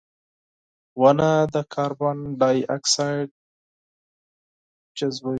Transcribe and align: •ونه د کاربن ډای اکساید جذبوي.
•ونه 1.01 1.29
د 1.53 1.55
کاربن 1.73 2.17
ډای 2.39 2.57
اکساید 2.75 3.29
جذبوي. 4.97 5.29